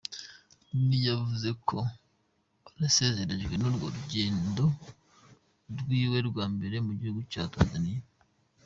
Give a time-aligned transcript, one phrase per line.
[0.73, 1.77] Rooney yavuze ko
[2.69, 4.65] anezerejwe n'urwo rugendo
[5.79, 8.03] rwiwe rwa mbere mu gihugu ca Tanzaniya.